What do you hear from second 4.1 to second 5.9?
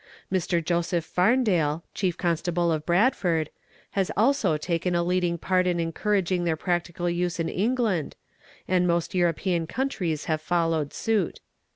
also taken a leading part in